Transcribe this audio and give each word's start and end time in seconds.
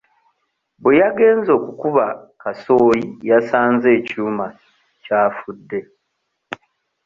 Bwe 0.81 0.93
yagenze 1.01 1.49
okukuba 1.59 2.05
kasooli 2.41 3.03
yasanze 3.29 3.87
ekyuma 3.99 4.45
kyafuddde. 5.03 5.79